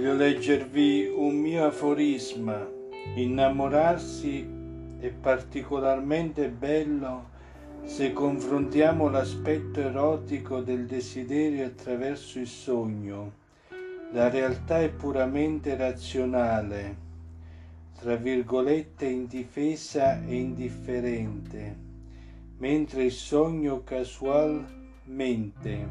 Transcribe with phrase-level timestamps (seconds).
[0.00, 2.66] leggervi un mio aforisma.
[3.14, 4.46] Innamorarsi
[4.98, 7.36] è particolarmente bello
[7.84, 13.32] se confrontiamo l'aspetto erotico del desiderio attraverso il sogno.
[14.12, 16.96] La realtà è puramente razionale,
[17.98, 21.76] tra virgolette indifesa e indifferente,
[22.58, 25.86] mentre il sogno casualmente,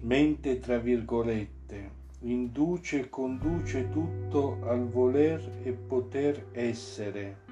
[0.00, 7.46] mente tra virgolette, induce e conduce tutto al voler e poter essere.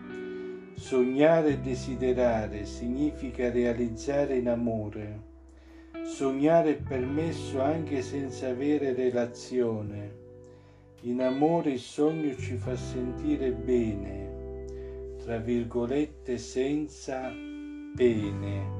[0.75, 5.35] Sognare e desiderare significa realizzare in amore.
[6.05, 10.25] Sognare è permesso anche senza avere relazione.
[11.03, 14.65] In amore il sogno ci fa sentire bene,
[15.23, 17.31] tra virgolette senza
[17.95, 18.75] pene,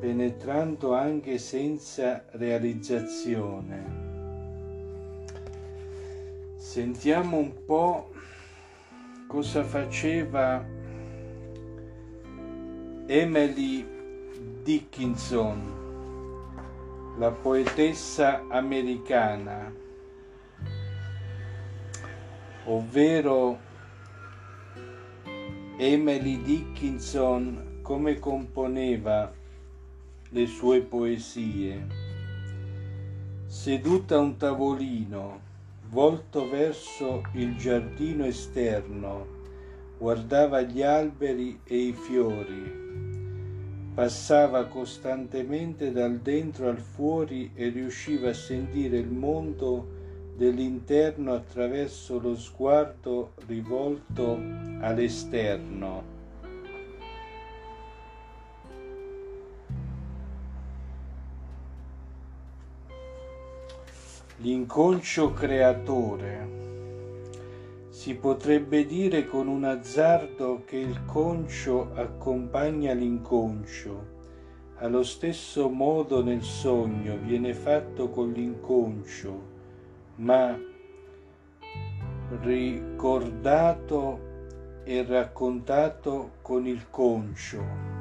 [0.00, 4.01] penetrando anche senza realizzazione.
[6.72, 8.10] Sentiamo un po'
[9.26, 10.64] cosa faceva
[13.06, 13.86] Emily
[14.62, 15.60] Dickinson,
[17.18, 19.70] la poetessa americana,
[22.64, 23.58] ovvero
[25.76, 29.30] Emily Dickinson come componeva
[30.30, 31.86] le sue poesie.
[33.44, 35.50] Seduta a un tavolino,
[35.92, 39.26] volto verso il giardino esterno,
[39.98, 42.80] guardava gli alberi e i fiori.
[43.94, 50.00] Passava costantemente dal dentro al fuori e riusciva a sentire il mondo
[50.34, 54.40] dell'interno attraverso lo sguardo rivolto
[54.80, 56.21] all'esterno.
[64.42, 66.48] L'inconscio creatore.
[67.90, 74.04] Si potrebbe dire con un azzardo che il concio accompagna l'inconscio.
[74.78, 79.42] Allo stesso modo nel sogno viene fatto con l'inconscio,
[80.16, 80.58] ma
[82.40, 84.18] ricordato
[84.82, 87.91] e raccontato con il concio.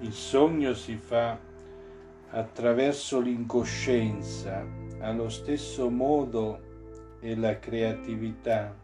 [0.00, 1.36] Il sogno si fa
[2.30, 4.64] attraverso l'incoscienza,
[5.00, 8.76] allo stesso modo è la creatività.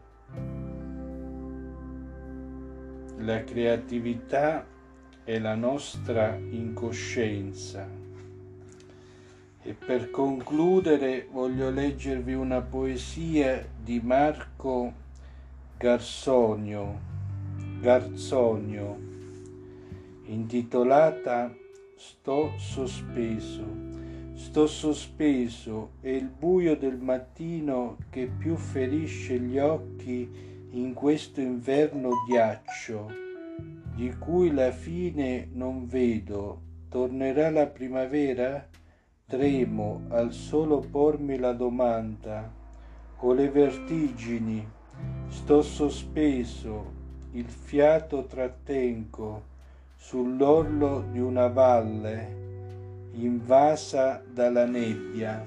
[3.19, 4.65] La creatività
[5.23, 7.87] è la nostra incoscienza.
[9.61, 14.91] E per concludere voglio leggervi una poesia di Marco
[15.77, 16.99] Garsonio,
[17.79, 19.13] Garzonio
[20.27, 21.53] intitolata
[21.97, 23.63] Sto sospeso.
[24.33, 30.29] Sto sospeso è il buio del mattino che più ferisce gli occhi
[30.71, 33.09] in questo inverno ghiaccio,
[33.95, 36.61] di cui la fine non vedo.
[36.89, 38.67] Tornerà la primavera?
[39.25, 42.53] Tremo al solo pormi la domanda.
[43.19, 44.67] Ho le vertigini,
[45.29, 46.91] sto sospeso,
[47.31, 49.53] il fiato trattengo
[50.07, 55.43] sull'orlo di una valle invasa dalla nebbia.